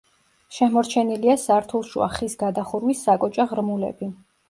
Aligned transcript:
შემორჩენილია 0.55 1.35
სართულშუა 1.43 2.09
ხის 2.17 2.39
გადახურვის 2.43 3.07
საკოჭე 3.11 3.51
ღრმულები. 3.57 4.15